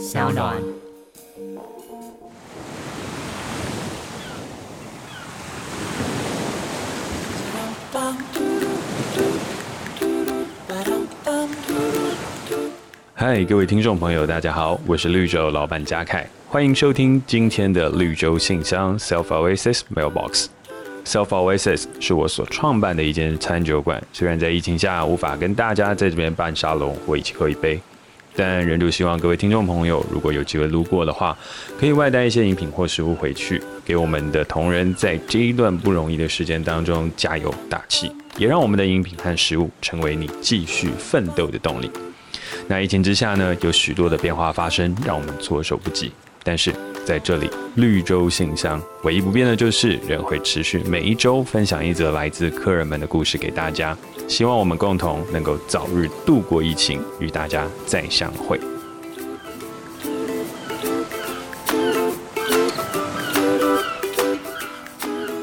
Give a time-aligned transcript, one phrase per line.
[0.00, 0.56] 小暖。
[13.14, 20.46] 嗨，各位听众朋友，大家好，我是绿洲老板嘉凯，欢迎收听今天的绿洲信箱 Self Oasis Mailbox。
[21.04, 27.78] Self Oasis 是我所创办的一间餐酒馆，虽然在疫情下无法跟大家在这边办沙龙或一起喝一杯，
[28.34, 31.36] 但仍旧希望各位听众朋友，如果有机会路过的话，
[31.78, 41.90] 可以外带一些饮品或食物回去，给我们的同仁在这一段不容易的时间当中加油打气，也让我们的饮品和食物成为你继续奋斗的动力。
[42.66, 46.12] 那疫情之下呢，有许多的变化发生，让我们措手不及。
[46.42, 53.96] 但是在这里，绿洲信箱唯一不变的就是，仍会持续每一周分享一则来自客人们的故事给大家。
[54.28, 58.60] 希望我们共同能够早日度过疫情，与大家再相会。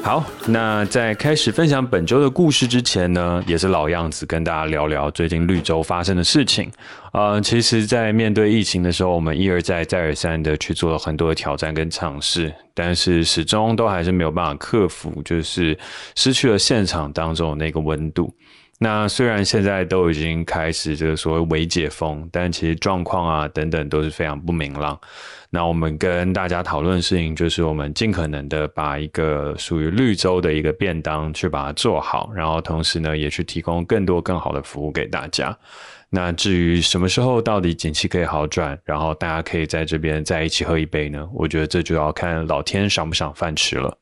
[0.08, 6.72] 好，那在开始分享本周的故事之前呢，也是老样子，跟大家聊聊最近绿洲发生的事情。
[7.12, 15.78] 呃，其实，在面对疫情的时候，我们一而再、再而三的去做了很多的挑战跟尝试，但是始终都还是没有办法克服，就是
[16.16, 18.32] 失去了现场当中的那个温度。
[18.80, 24.96] 那虽然现在都已经开始这个所谓微解封，但其实状况啊等等都是非常不明朗。
[25.50, 35.56] 那我们跟大家讨论的事情，就是我们尽可能的把一个属于绿洲的一个便当去把它做好，然后同时呢，也去提供更多更好的服务给大家。
[36.10, 41.28] 那至于什么时候到底景气可以好转，然后大家可以在这边再一起喝一杯呢？
[41.34, 43.98] 我觉得这就要看老天赏不赏饭吃了。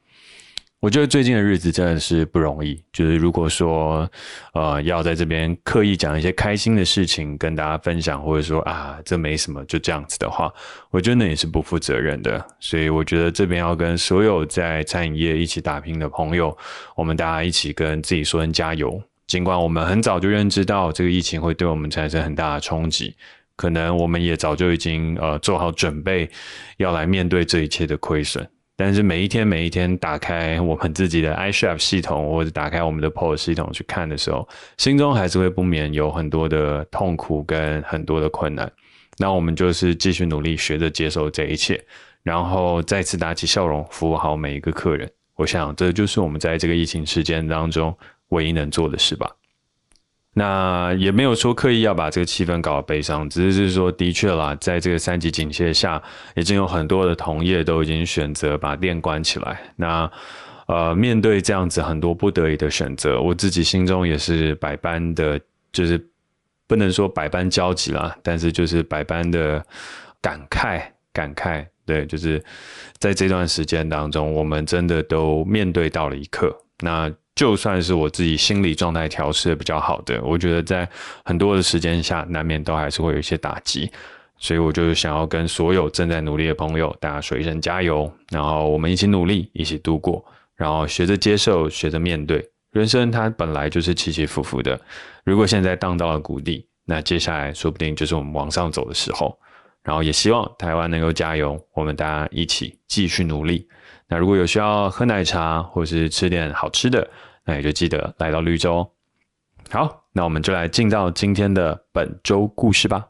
[0.81, 2.81] 我觉得最近的日子真的是不容易。
[2.93, 4.09] 就是如果说，
[4.53, 10.53] 呃，要在这边刻意讲一些开心的事情跟大家分享，或者说啊，这没什么，就这样子的话，
[10.91, 12.47] 我觉得那也是不负责任的。
[12.61, 16.57] 所以我觉得这边要跟所有在餐饮业一起打拼的朋友，
[16.95, 19.03] 我们大家一起跟自己说声加油。
[19.27, 23.17] 尽管我们很早就认知到这个疫情会对我们产生很大的冲击，
[23.57, 26.31] 可能我们也早就已经呃做好准备，
[26.77, 28.47] 要来面对这一切的亏损。
[28.77, 38.70] 但是每一天每一天打开我们自己的 iChef 系统，或者打开我们的 POS 系统去看的时候，心中还是会不免有很多的痛苦跟很多的困难。
[39.17, 41.83] 那我们就是继续努力，学着接受这一切，
[42.23, 45.11] 然后再次打起笑容，服务好每一个客人。
[45.36, 47.97] 我想这就是我们在这个疫情时间当中
[48.29, 49.31] 唯一能做的事吧。
[50.39, 56.02] 那也没有说刻意要把这个气氛搞得悲伤，只是是说，的确啦，在这个三级警戒下，
[56.35, 59.58] 已经有很多的同业都已经选择把店关起来。
[59.77, 60.11] 那
[60.67, 65.41] 呃，面对这样子很多不得已的选择，我自己心中也是百般的，
[65.73, 66.07] 就是
[66.67, 69.64] 不能说百般焦急啦，但是就是百般的
[70.20, 70.83] 感慨，
[71.14, 71.64] 感慨。
[71.86, 72.45] 对，就是
[72.98, 76.55] 在这段时间当中，我们真的都面对到了一刻。
[76.80, 77.11] 那。
[77.36, 80.89] 就算是我自己心理状态调试的比较好的，我觉得在
[81.24, 83.89] 很多的时间下，难免都还是会有一些打击，
[84.39, 90.24] 所以我就想要跟所有正在努力的朋友，大家说一声加油，然后我们一起努力，一起度过，
[90.57, 92.42] 然后学着接受，学着面对。
[92.73, 94.80] 人生它本来就是起起伏伏的，
[95.24, 99.39] 如果现在荡到了谷底，那接下来说不定就是我们往上走的时候。
[99.83, 103.68] 然后也希望台湾能够加油，我们大家一起继续努力。
[104.08, 107.08] 那如果有需要喝奶茶或是吃点好吃的，
[107.44, 108.89] 那也就记得来到绿洲。
[109.70, 113.05] 好，那我们就来进到今天的本周故事吧。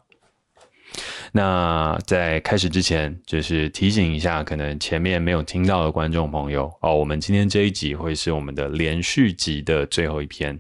[1.37, 10.59] 那在开始之前，就是提醒一下，可能前面没有听到的观众朋友哦，我们今天这一集会是我们的连续集的最后一篇，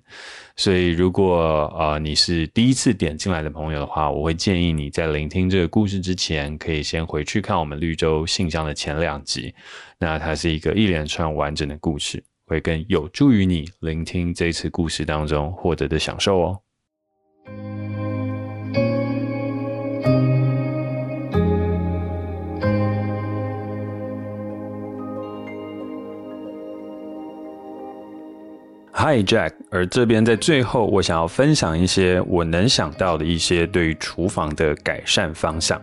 [0.55, 9.55] 所以如果呃你是第一次点进来的朋友的话，我会建议你在聆听这个故事之前，可以先回去看我们绿洲信箱的前两集，
[9.99, 16.61] 那它是一个一连串完整的故事，会更有助于你聆听这次故事当中获得的享受哦。
[28.99, 35.79] Hi Jack，而这边在最后，我想要分享一些我能想到的一些对于厨房的改善方向。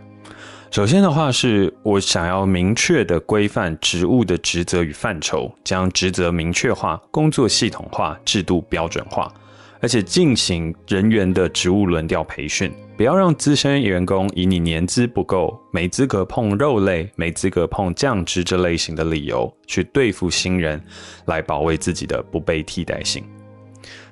[0.71, 9.31] 首先的话是，我想要明确的规范职务的职责与范畴，将职责明确化，工作系统化，制度标准化。
[9.79, 20.79] 而且进行人员的职务轮调培训，不要让资深员工以你年资不够、没资格碰肉类、没资格碰酱汁这类型的理由去对付新人，
[21.25, 23.23] 来保卫自己的不被替代性。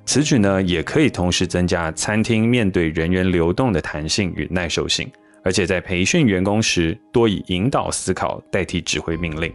[0.04, 5.10] 此举呢，也可以同时增加餐厅面对人员流动的弹性与耐受性，
[5.44, 9.54] 而且在培训员工时，多以引导思考代替指挥命令。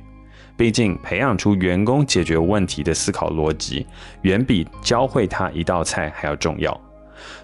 [0.56, 3.84] 毕竟，培养出员工解决问题的思考逻辑，
[4.22, 6.80] 远比教会他一道菜还要重要。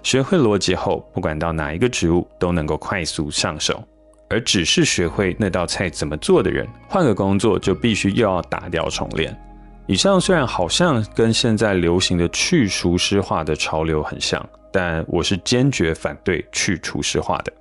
[0.03, 3.83] 学会逻辑后，不管到哪一个职务，都能够快速上手。
[4.29, 9.37] 而只是学会那道菜怎么做的人，换个工作就必须又要打掉重练。
[9.85, 17.53] 以上虽然好像跟现在流行的去厨师化的潮流很像，但我是坚决反对去厨师化的。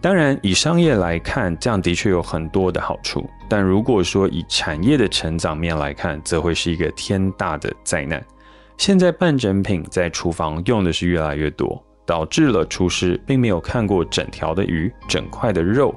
[0.00, 3.28] 当然，以商业来看，这样的确有很多的好处。
[3.48, 8.24] 但如果说以产业的成长面来看，则会是一个天大的灾难。
[8.76, 15.94] 现在半成品在厨房用的是越来越多，导致了厨师并没有看过整条的鱼、整块的肉，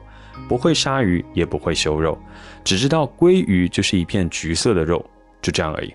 [0.48, 2.18] 不会杀鱼，也不会修肉，
[2.63, 5.04] 只知道鲑鱼就是一片橘色的肉，
[5.42, 5.94] 就这样而已。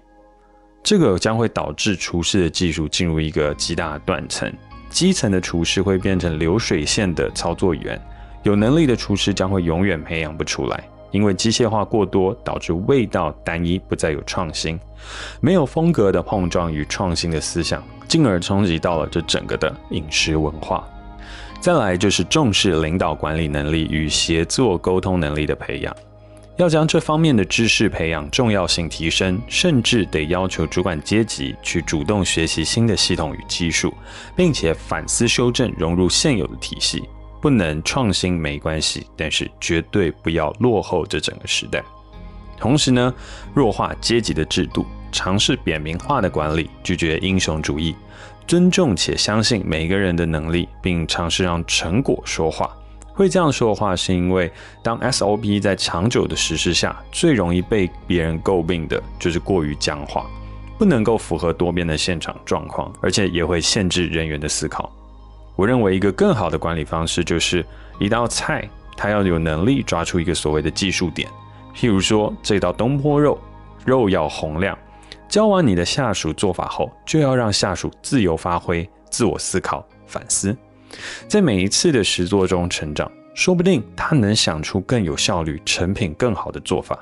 [0.83, 4.53] 这个将会导致厨师的技术进入一个极大断层。
[4.89, 8.01] 基层的厨师会变成流水线的操作员，
[8.43, 14.79] 有能力的厨师将会永远培养不出来，因为机械化过多导致味道单一，不再有创新，
[15.41, 20.89] 没有风格的碰撞与创新的思想，进而冲击到了这整个的饮食文化。
[21.61, 25.95] 再来就是重视领导管理能力与协作沟通能力的培养。
[26.57, 33.95] 要将这方面的知识培养重要性提升，甚至得要求主管阶级去主动学习新的系统与技术，
[34.37, 37.03] 并且反思修正，融入现有的体系。
[37.41, 41.83] 不能创新没关系，但是绝对不要落后这整个时代。
[42.59, 43.13] 同时呢，
[43.55, 47.97] 弱化阶级的制度，尝试扁平化的管理，拒绝英雄主义，
[48.47, 52.71] 尊重且相信每个人的能力，并尝试让成果说话。
[53.15, 54.51] 会这样说的话，是因为
[54.83, 60.27] 当 SOP 在长久的实施下，最容易被别人诟病的就是过于僵化，
[60.79, 64.91] 不能够符合多变的现场状况，而且也会限制人员的思考。
[65.61, 67.63] 我认为一个更好的管理方式就是
[67.99, 68.67] 一道菜，
[68.97, 71.29] 它要有能力抓出一个所谓的技术点，
[71.77, 73.39] 譬如说这道东坡肉，
[73.85, 74.77] 肉要红亮。
[75.29, 80.57] 教完你的下属做法后，就要让下属自由发挥、自我思考、反思。
[81.29, 86.99] 在每一次的实作中成长，说不定他能想出更有效率、成品更好的做法。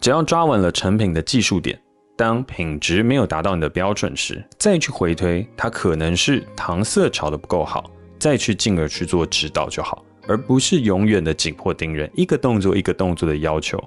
[0.00, 1.80] 只要抓稳了成品的技术点，
[2.16, 13.78] 当品质没有达到你的标准时，再去回推，它可能是糖色炒得不够好，再去进而去做指导就好，而不是永远的紧迫盯人，一个动作一个动作的要求，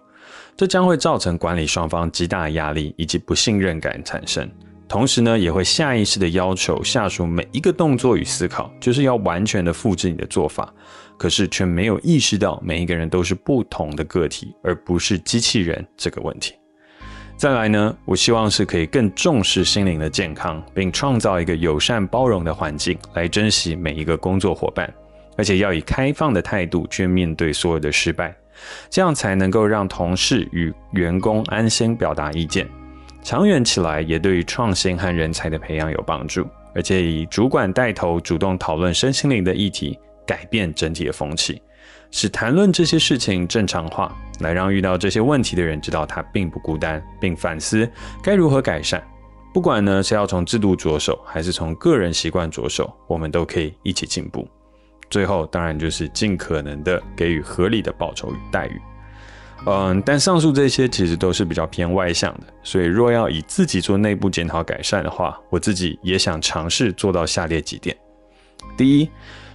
[0.55, 4.47] 这将会造成管理双方极大的压力以及不信任感产生。
[4.87, 10.71] 同时呢，也会下意识的要求下属每一个动作与思考，就是要完全的复制你的做法，
[11.17, 16.53] 可是却没有意识到每一个人都是不同的个体，而不是机器人这个问题。
[17.39, 24.93] 再来呢，我希望是可以更重视心灵的健康，并创造一个友善包容的环境，来珍惜每一个工作伙伴，
[25.37, 28.35] 而且要以开放的态度去面对所有的失败，
[28.89, 32.67] 这样才能够让同事与员工安心表达意见。
[33.23, 36.45] 长远起来，也对于创新和人才的培养有帮助，
[36.75, 39.97] 而且以主管带头，主动讨论身心灵的议题，
[40.27, 41.61] 改变整体的风气，
[42.11, 47.89] 使谈论这些事情正常化，来让遇到这些问题的人知道他并不孤单，并反思
[48.21, 49.03] 该如何改善。
[49.53, 54.47] 不管呢是要从制度着手，还是从个人习惯着手，我们都可以一起进步。
[55.09, 58.81] 最后，当然就是尽可能的给予合理的报酬与待遇。
[59.65, 67.97] 嗯，但上述这些其实都是比较偏外向的，所以若要以自己做内部检讨改善的话，我自己也想尝试做到下列几点：
[68.77, 69.09] 第一，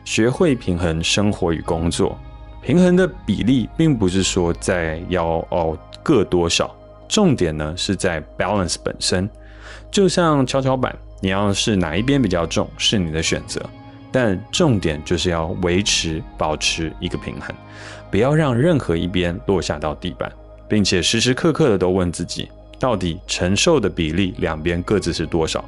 [0.05, 2.19] 学会平衡生活与工作。
[2.64, 6.75] 平衡的比例并不是说在要哦各多少，
[7.06, 9.28] 重点呢是在 balance 本身。
[9.90, 13.61] 就像跷跷板，你要是哪一边比较重是你的选择，
[14.11, 17.54] 但重点就是要维持保持一个平衡。
[18.11, 20.33] 不要让任何一边落下到地板，
[20.66, 25.62] 并且时时刻刻的都问自己，到底承受的比例两边各自是多少，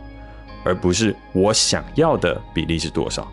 [0.64, 3.28] 而不是我想要的比例是多少。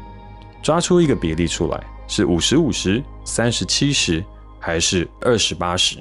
[0.62, 4.24] 抓出一个比例出来，是五十五十、三十七十，
[4.60, 5.98] 还是二十八十？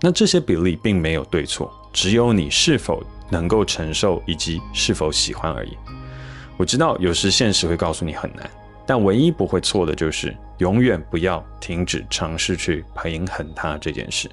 [0.00, 5.76] 那这些比例并没有对错，只有你是否能够承受以及是否喜欢而已。
[6.56, 8.48] 我知道有时现实会告诉你很难。
[8.88, 14.30] 但唯一不会错的就是，永远不要停止尝试去平衡它这件事。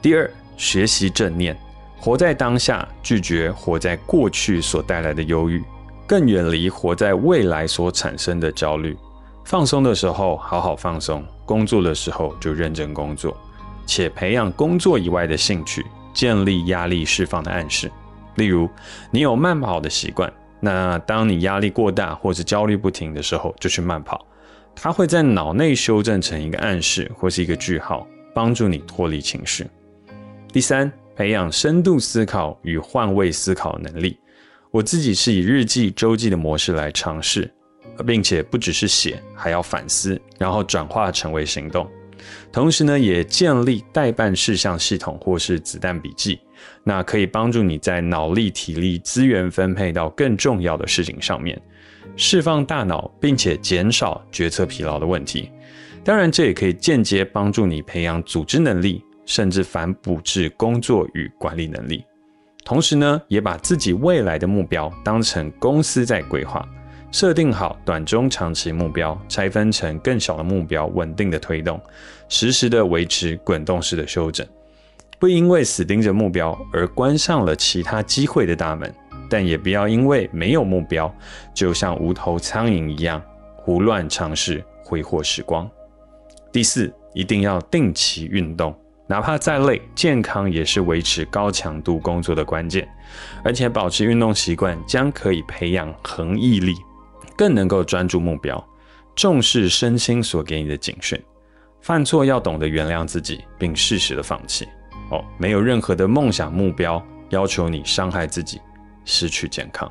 [0.00, 1.54] 第二，学习正念，
[1.98, 5.62] 活在当下，拒绝活在过去所带来的忧郁，
[6.06, 8.96] 更远离活在未来所产生的焦虑。
[9.46, 13.36] 放松的时候好好放松，工作的时候就认真工作，
[13.86, 17.88] 且培养工作以外的兴趣，建立压力释放的暗示。
[18.34, 18.68] 例如，
[19.12, 20.30] 你有慢跑的习惯。
[20.58, 24.26] 那当你压力过大或者焦虑不停的时候，就去慢跑，
[24.74, 29.64] 它会在脑内修正成一个暗示或是一个句号，帮助你脱离情绪。
[30.52, 34.18] 第三，培养深度思考与换位思考能力。
[34.72, 37.48] 我自己是以日记、周记的模式来尝试，
[38.04, 41.88] 并且不只是写，还要反思，然后转化成为行动。
[42.50, 46.40] 同时呢，也建立代办事项系统或是子弹笔记，
[46.82, 51.60] 那可以帮助你在脑力、体力资源分配到更重要的事情上面，
[52.16, 55.50] 释放大脑，并且减少决策疲劳的问题。
[56.02, 62.04] 当然，这也可以间接帮助你培养组织能力，甚至反哺制工作与管理能力。
[62.64, 66.66] 同时呢，也把自己未来的目标当成公司在规划。
[67.18, 71.80] 设定好短中长期目标，拆分成更小的目标，稳定的推动，
[72.28, 74.46] 实时的维持滚动式的修整，
[75.18, 78.94] 不因为死盯着目标而关上了其他机会的大门，
[79.30, 81.10] 但也不要因为没有目标，
[81.54, 83.22] 就像无头苍蝇一样
[83.56, 85.66] 胡乱尝试挥霍时光。
[86.52, 92.86] 第四，一定要定期运动，哪怕再累，健康也是维持高强度工作的关键，
[93.42, 96.74] 而且保持运动习惯将可以培养恒毅力。
[97.36, 98.62] 更能够专注目标，
[99.14, 101.20] 重视身心所给你的警讯。
[101.80, 104.66] 犯错要懂得原谅自己，并适时的放弃。
[105.10, 108.60] 哦，没有任何的梦想目标要求你伤害自己，
[109.04, 109.90] 失去健康。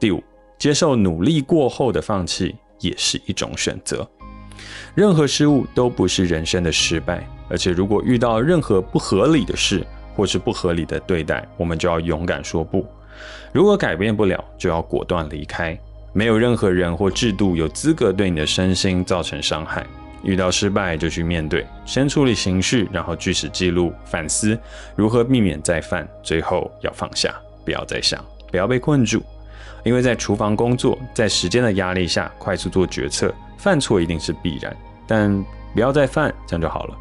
[0.00, 0.20] 第五，
[0.58, 4.08] 接受努力过后的放弃也是一种选择。
[4.94, 9.86] 任何失误都不是人生的失败，而且如果遇到任何不合理的事
[10.16, 12.84] 或是不合理的对待，我们就要勇敢说不。
[13.52, 15.78] 如果改变不了，就要果断离开。
[16.12, 19.86] 没有任何人或制度有资格对你的身心造成伤害。
[20.22, 24.56] 遇到失败就去面对，先处理情绪，然后据实记录，反思
[24.94, 26.08] 如何避免再犯。
[26.22, 29.20] 最后要放下，不要再想，不要被困住。
[29.82, 34.76] 因为在厨房工作，在时间的压力下快速做决策，犯错一定是必然，
[35.08, 36.96] 但不要再犯，这样就好了。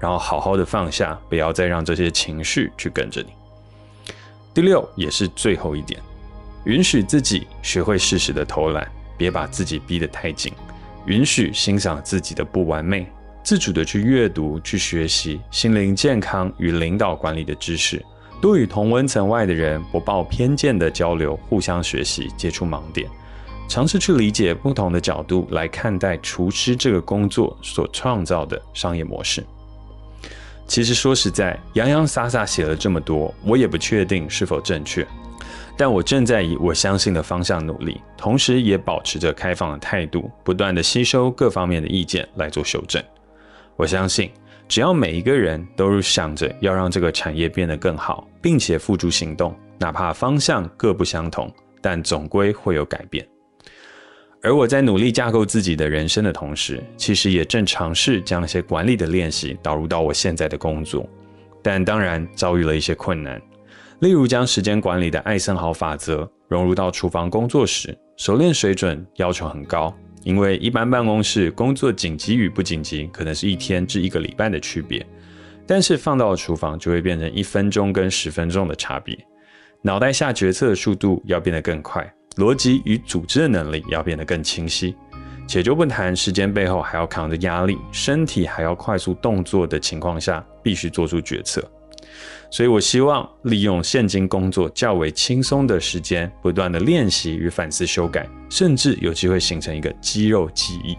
[0.00, 3.34] 然后好好的放下，不要再让这些情绪去跟着你。
[4.54, 6.00] 第六，也是最后一点。
[6.64, 10.52] 允许自己学会适时的偷懒，别把自己逼得太紧。
[11.06, 13.06] 允许欣赏自己的不完美，
[13.42, 18.00] 自主的去阅读、去学习心灵健康与领导管理的知识，
[18.40, 23.10] 多与同温层外的人不抱偏见的交流，互相学习，接触盲点，
[23.68, 29.44] 尝试去理解不同的角度来看待厨师这个工作所创造的商业模式。
[30.68, 35.04] 其实说实在，洋洋洒洒写了这么多，我也不确定是否正确。
[35.76, 43.02] 但我正在以我相信的方向努力，同时也保持着开放的态度，不断地吸收各方面的意见来做修正。
[43.74, 44.30] 我相信，
[44.68, 53.26] 只要每一个人都想着要让这个产业变得更好，并且付诸行动，哪怕方向各不相同，但总归会有改变。
[54.42, 61.08] 而我在努力架构自己的人生的同时，其实也正尝试将那些管理的练习导入到我现在的工作，
[61.62, 63.40] 但当然遭遇了一些困难。
[64.02, 69.96] 例如，将时间管理的艾森豪法则融入到厨房工作时，熟练水准要求很高。
[70.24, 75.06] 因为一般办公室工作紧急与不紧急，可能是一天至一个礼拜的区别，
[75.68, 79.16] 但是放到了厨房就会变成一分钟跟十分钟的差别。
[79.82, 84.96] 脑袋下决策的速度要变得更快，逻辑与组织的能力要变得更清晰，
[85.46, 91.62] 且就不谈时间背后还要扛着压力，身体还要快速动作的情况下，必须做出决策。
[92.50, 100.96] 所以，我希望利用现今工作较为轻松的时间，不断的练习与反思修改，甚至有机会形成一个肌肉记忆，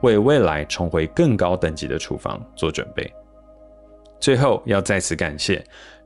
[0.00, 3.12] 为未来重回更高等级的厨房做准备。
[4.18, 5.62] 最后，要再次感谢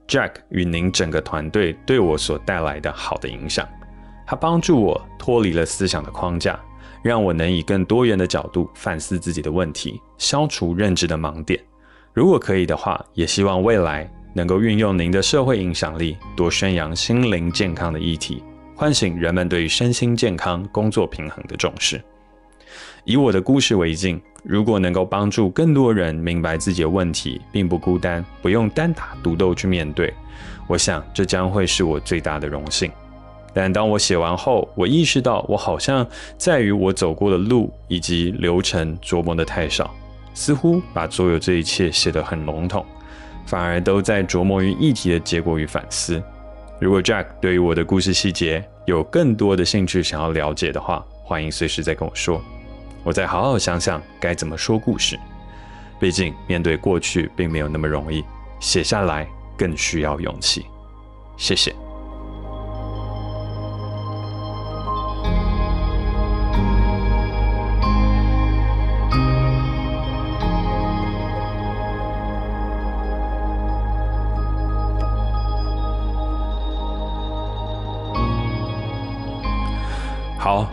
[0.09, 3.69] Jack 与您整个团队对我所带来的好的影响，
[4.27, 6.59] 他帮助我脱离了思想的框架，
[7.05, 11.61] 让我能以更多元的角度反思自己的问题，消除认知的盲点。
[12.13, 14.13] 如果可以的话，也希望未来。
[14.33, 18.43] 能够运用您的社会影响力，多宣扬心灵健康的议题，
[18.77, 22.01] 唤醒人们对于身心健康、工作平衡的重视。
[23.05, 30.13] 以我的故事为镜，如果能够帮助更多人明白自己的问题，并不孤单，不用单打独斗去面对，
[30.69, 32.91] 我想这将会是我最大的荣幸。
[33.53, 36.07] 但当我写完后，我意识到我好像
[36.39, 39.93] 在于我走过的路以及流程琢磨的太少，
[40.35, 42.87] 似乎把所有这一切写得很笼统。
[43.47, 46.23] 反而都在琢磨于议题的结果与反思。
[46.81, 52.41] 如果 Jack 对于我的故事细节有更多的兴趣想要了解的话，欢迎随时再跟我说，
[53.05, 55.19] 我再好好想想该怎么说故事。
[55.99, 58.25] 毕竟面对过去并没有那么容易，
[58.61, 59.29] 写下来
[59.59, 60.65] 更需要勇气。
[61.37, 61.90] 谢谢。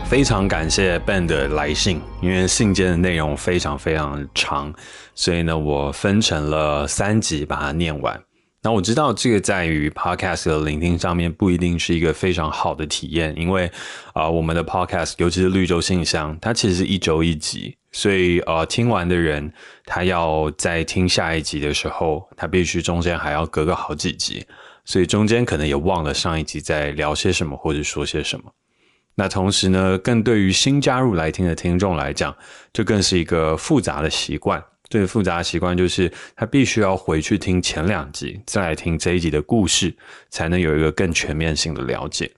[0.10, 4.74] 非常感谢 Ben 的来信，因为信件的内容非常非常长，
[5.14, 8.18] 所以呢，我分成了三集把它念完。
[8.64, 13.70] 那我知道这个在于 Podcast 的聆听上面不一定是一个非常好的体验，因为
[14.14, 19.52] 啊、我们的 Podcast 尤其是绿洲信箱，它其实是一周一集，所以呃，听完的人
[19.86, 24.46] 他要在听下一集的时候，他必须中间还要隔个好几集，
[24.86, 28.46] 所以中间可能也忘了上一集在聊些什么或者说些什么。
[29.20, 32.36] 那同时呢，更对于新加入来听的听众来讲，
[32.72, 34.64] 这更是一个复杂的习惯。
[34.90, 39.92] 这个复杂的习惯就是，他必须要回去听前两集，再来听这一集的故事，
[40.30, 42.32] 才能有一个更全面性的了解。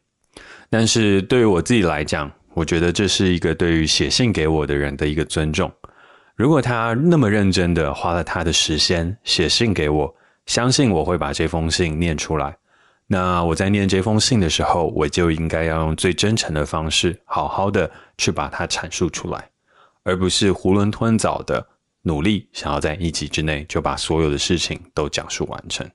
[0.69, 5.69] 但是对于我自己来讲，我觉得这是一个对于写信给我的人的一个尊重。
[6.37, 12.55] 如果他那么认真的花了他的时间写信给我，相信我会把这封信念出来。
[13.11, 17.89] 那我在念这封信的时候，我就应该要用最真诚的方式，好好的
[18.19, 19.49] 去把它阐述出来，
[20.03, 21.65] 而不是囫囵吞枣的
[22.03, 25.89] 努力，想要在一集之内就把所有的事情都讲述完成。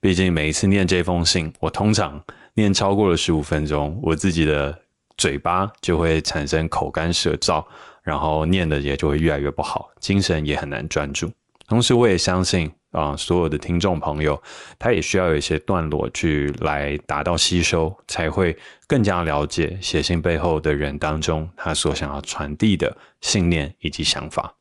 [0.00, 2.22] 毕竟每一次念这封信，我通常
[2.54, 4.78] 念超过了十五分钟，我自己的
[5.16, 7.64] 嘴巴就会产生口干舌燥，
[8.04, 11.28] 然后念的也就会越来越不好，精神也很难专注。
[11.66, 12.70] 同时，我也相信。
[12.92, 14.42] 啊，所有的听众朋友，
[14.78, 24.54] 他也需要有一些段落去来达到吸收，才会更加了解写信背后的人当中他所想要传递的信念以及想法。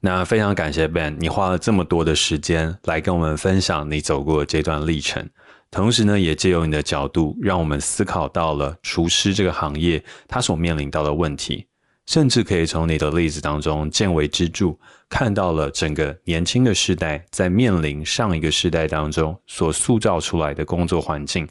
[0.00, 5.30] 那非常感谢 Ben，你花了这么多的时间来跟我们分享你走过的这段历程，
[5.70, 11.67] 同时呢，也借由你的角度，让我们思考到了厨师这个行业他所面临到的问题。
[12.08, 14.74] 甚至可以从你的例子当中见微知著，
[15.10, 21.46] 看到了整个年轻的世代在面临上一个世代当中所塑造出来的工作环境，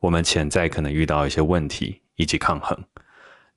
[0.00, 2.78] 我们潜在可能遇到一些问题以及抗衡。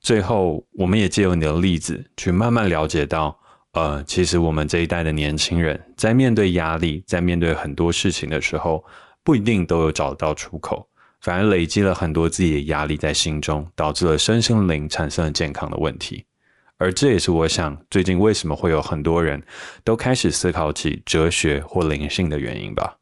[0.00, 3.38] 最后，我们也借由你的例子去慢慢了解到，
[3.72, 8.82] 呃，其实我们这一代的年轻人在面对压力，在面对很多事情的时候，
[9.22, 10.88] 不一定都有找到出口，
[11.20, 16.24] 反而累积了很多自己的压力在心中，导致了身心灵产生了健康的问题。
[16.78, 19.42] 而这也是我想最近为什么会有很多人
[19.82, 22.98] 都开始思考起哲学或灵性的原因吧。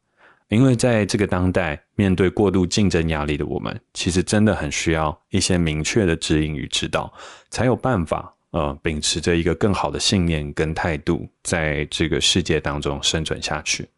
[0.49, 7.11] 因为在这个当代，面对过度竞争压力的我们，其实真的很需要一些明确的指引与指导，
[7.49, 13.89] 才有办法呃秉持着一个更好的信念跟态度，在这个世界当中生存下去。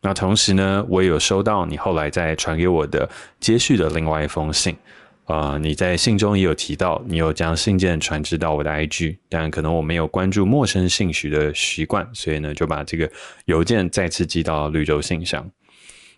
[0.00, 4.76] 那同时呢，我也有收到你后来再传给我的接续的另外一封信。
[5.26, 13.10] 啊，你在信中也有提到，你有将信件传至到我的 IG，但可能我没有关注陌生信息的习惯，所以呢，就把这个
[13.44, 15.50] 邮件再次寄到绿洲信箱。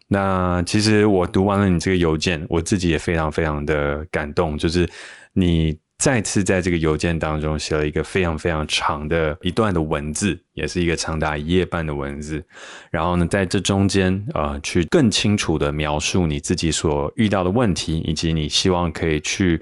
[0.07, 4.88] 那其实我读完了你这个邮件，我自己也非常非常的感动，就是
[5.33, 5.79] 你。
[5.98, 12.42] 再次在这个邮件当中写了一个非常非常长的一段的文字，也是一个长达一页半的文字。
[12.88, 19.61] 然后呢，在这中间，呃，去更清楚的描述你自己所遇到的问题，以及你希望可以去，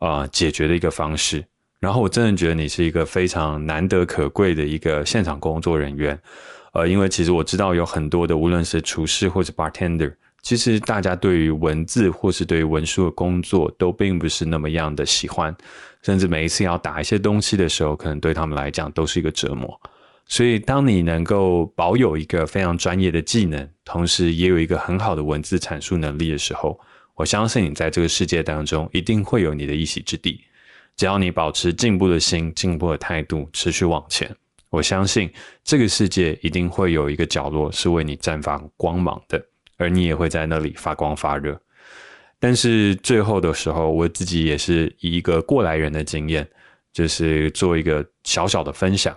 [0.00, 1.44] 呃，解决的一个方式。
[1.78, 6.18] 然后我真的觉得你是一个非常难得可贵的一个现场工作人员，
[6.72, 10.12] 呃，因为其实我知道有很多的，无论是厨师或者 bartender。
[10.42, 15.54] 其实大家对于文字或是对于文书的工作都并不是那么样的喜欢，
[16.02, 19.80] 甚至每一次要打一些东西的时候，可能对他们来讲都是一个折磨。
[20.28, 26.78] 所以，当你能够保有一个非常专业的技能，同时也有一个很好的文字阐述能力的时候，
[27.14, 30.40] 我相信你在这个世界当中一定会有你的一席之地。
[30.96, 34.34] 只要你保持进步的心、进步的态度，持续往前，
[34.70, 39.44] 我相信这个世界一定会有一个角落是为你绽放光芒的。
[39.76, 41.60] 而你也会在那里发光发热，
[42.38, 46.48] 但是最后的时候，我自己也是以一个过来人的经验，
[46.92, 49.16] 就是做一个小小的分享。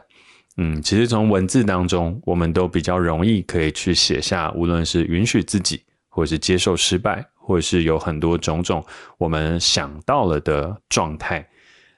[0.58, 8.86] 嗯，其实从文字当中，我们都比较容易可以去写下，无论是允许自己，或是接受失败，或者是有很多种种
[9.18, 11.48] 我们想到了的状态。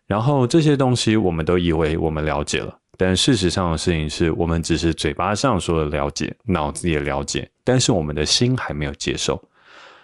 [0.05, 2.77] 然后这些东西，我们都以为我们了解了。
[2.97, 9.41] 但事实上的事情是，我们只是嘴巴上说的了解，脑子也了解，但是我们的心还没有接受。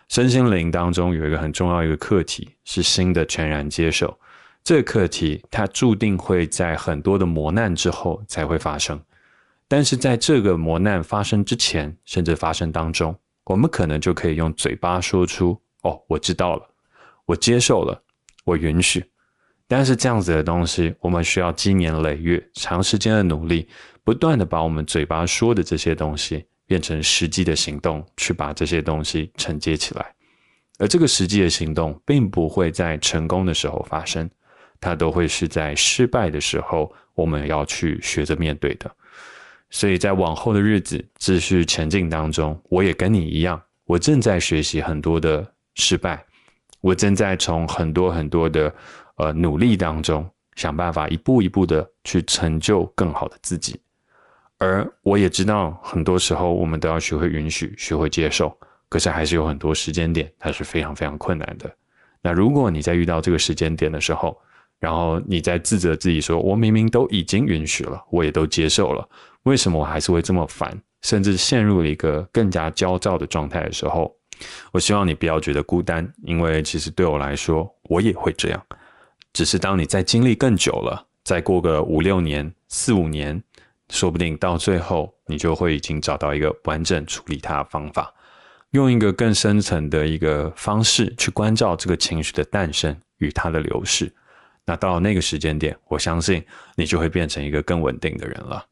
[0.09, 4.17] 身心灵当中有一个很重要一个课题，是心的全然接受。
[4.63, 9.01] 这个课题它注定会在很多的磨难之后才会发生，
[9.67, 16.69] 但是在这个磨难发生之前，甚至发生当中，我们可能就可以用嘴巴说出：“哦，我知道了，
[17.25, 18.01] 我接受了，
[18.45, 19.05] 我允许。”
[19.69, 23.67] 但是这样子的东西，我们需要积年累月、长时间的努力，
[24.05, 30.13] 不断的把我们嘴巴说的这些东西变成实际的行动，去把这些东西承接起来。
[30.77, 34.29] 而这个实际的行动并不会在成功的时候发生，
[34.79, 38.91] 它都会是在失败的时候，我们要去学着面对的。
[39.69, 46.23] 所以在往后的日子继续前进当中，我也跟你一样，我正在学习很多的失败，
[46.79, 48.73] 我正在从很多很多的
[49.15, 53.79] 呃努力当中想办法一步一步的去成就更好的自己。
[54.59, 58.55] 而我也知道，很多时候我们都要学会允许，学会接受。
[58.89, 61.69] 可是还是有很多时间点，它是非常非常困难的。
[62.21, 64.39] 那如果你在遇到这个时间点的时候，
[64.79, 69.07] 然后你在自责自己说：“我明明都已经允许了，我也都接受了，
[69.43, 74.15] 为什么我还是会这么烦，甚至陷入了一个更加焦躁的状态的时候，
[74.71, 78.65] 我希望你不要觉得孤单，因为其实对我来说，我也会这样。
[79.33, 83.43] 只是当你在经历更久了，再过个五六年、四五年，
[83.89, 88.13] 说不定到最后，你就会已经找到一个完整处理它的方法。”
[88.71, 94.13] 用一个更深层的一个方式去关照这个情绪的诞生与它的流逝，
[94.65, 96.43] 那到那个时间点，我相信
[96.75, 98.65] 你就会变成一个更稳定的人了。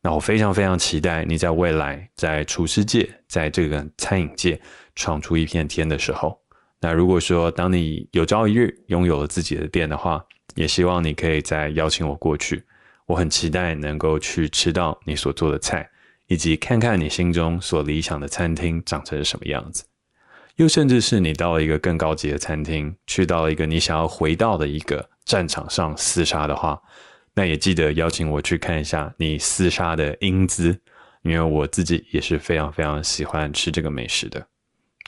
[0.00, 4.58] 那我非常非常期待你在未来在厨师界，在这个餐饮界
[4.94, 6.40] 闯出一片天的时候。
[6.80, 12.64] 那如果说当你有朝一日拥有了自己的店的话，也希望你可以再邀请我过去。
[13.06, 15.88] 我很期待能够去吃到你所做的菜。
[16.28, 19.84] 以及看看你心中所理想的餐厅长成什么样子，
[20.56, 26.82] 又甚至是你到了一个更高级的餐厅，去到了一个你想要回到的一个战场上厮杀的话，
[27.34, 30.76] 那也记得邀请我去看一下你厮杀的英姿，
[31.22, 34.44] 因为我自己也是非常非常喜欢吃这个美食的。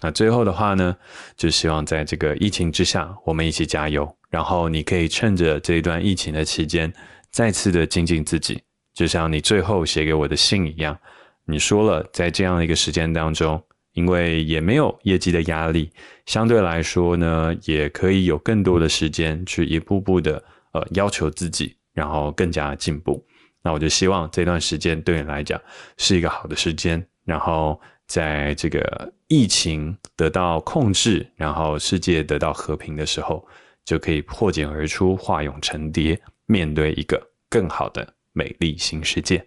[0.01, 0.97] 那最后的话呢，
[1.37, 6.93] 就希望在这个疫情之下，我们一起加油，然后你可以趁着这一段疫情的期间，
[7.31, 8.63] 再次的精进自己。
[8.95, 10.99] 就像你最后写给我的信一样，
[11.45, 13.63] 你说了，在这样的一个时间当中，
[13.93, 15.91] 因为也没有业绩的压力，
[16.27, 23.25] 相对来说呢，也可以有更多的时间去一步步的呃要求自己，然后更加进步。
[23.63, 25.61] 那我就希望这段时间对你来讲
[25.97, 33.47] 是一个好的时间，然后在这个疫情得到控制，然后世界得到和平的时候，
[33.85, 38.15] 就可以破茧而出，化蛹成蝶，面对一个更好的。
[38.33, 39.45] 美丽新世界。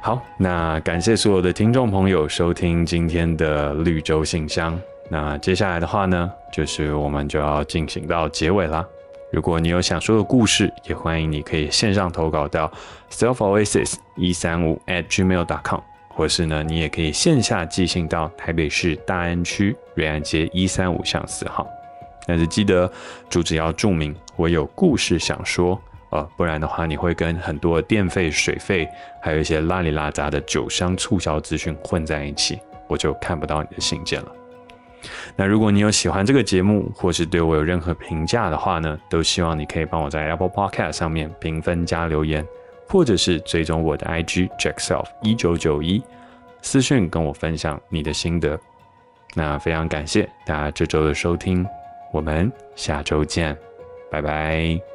[0.00, 4.76] 好，那感谢所有的听众朋友收听今天的绿洲信箱。
[5.08, 8.84] 那接下来的话呢，就是我们就要进行到结尾啦。
[9.30, 12.68] 如果你有想说的故事，也欢迎你可以线上投稿到
[13.12, 15.80] selfoasis 一三五 at gmail dot com。
[16.14, 21.66] 或是呢，你也可以线下寄信到台北市大安区瑞安街一三五巷四号，
[22.26, 22.90] 但是记得
[23.28, 28.88] 主旨要注明我有故事想说，呃，不然的话你会跟很多电费、水费，
[29.20, 34.32] 还有一些拉里拉杂的酒商促销资讯混在一起，我就看不到你的信件了。
[35.34, 42.46] 那如果你有喜欢这个节目，或是对我有任何评价的话呢，都希望你可以帮我在 Apple Podcast 上面评分加留言。
[42.92, 46.02] 或者是追踪我的 IG Jackself 一九九一，
[46.60, 48.60] 私讯跟我分享你的心得。
[49.34, 51.66] 那非常感谢大家这周的收听，
[52.12, 53.56] 我们下周见，
[54.10, 54.91] 拜拜。